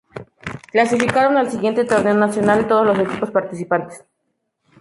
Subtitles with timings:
[0.71, 4.03] Clasificaron al siguiente Torneo Nacional todos los equipos participantes.